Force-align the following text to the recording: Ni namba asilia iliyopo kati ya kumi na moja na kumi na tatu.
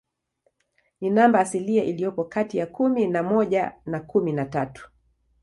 Ni 1.01 1.09
namba 1.09 1.39
asilia 1.39 1.83
iliyopo 1.83 2.23
kati 2.23 2.57
ya 2.57 2.65
kumi 2.67 3.07
na 3.07 3.23
moja 3.23 3.75
na 3.85 3.99
kumi 3.99 4.33
na 4.33 4.45
tatu. 4.45 4.91